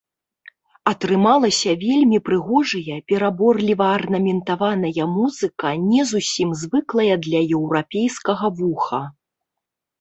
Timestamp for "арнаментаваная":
3.99-5.05